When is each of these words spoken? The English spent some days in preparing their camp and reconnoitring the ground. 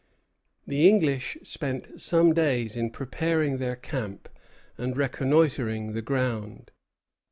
The 0.65 0.89
English 0.89 1.37
spent 1.43 2.01
some 2.01 2.33
days 2.33 2.75
in 2.75 2.89
preparing 2.89 3.57
their 3.57 3.75
camp 3.75 4.29
and 4.75 4.97
reconnoitring 4.97 5.93
the 5.93 6.01
ground. 6.01 6.71